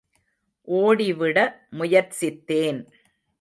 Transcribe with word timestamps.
ஓடி 0.67 1.13
விட 1.13 1.37
முயற்சித்தேன். 1.71 2.81